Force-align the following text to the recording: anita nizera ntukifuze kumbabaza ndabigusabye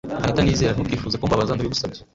anita 0.25 0.41
nizera 0.43 0.73
ntukifuze 0.73 1.15
kumbabaza 1.17 1.53
ndabigusabye 1.55 1.99